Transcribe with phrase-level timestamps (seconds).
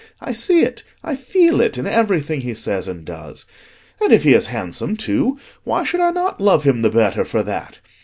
[0.19, 3.45] I see it, I feel it, in everything he says and does.
[4.01, 7.43] And if he is handsome, too, why should I not love him the better for
[7.43, 7.77] that?